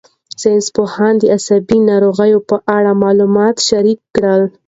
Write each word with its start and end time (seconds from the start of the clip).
ساینسپوهان 0.41 1.13
د 1.19 1.23
عصبي 1.35 1.77
ناروغیو 1.89 2.39
په 2.49 2.55
اړه 2.77 2.91
معلومات 3.03 3.55
شریک 3.67 3.99
کړل. 4.15 4.41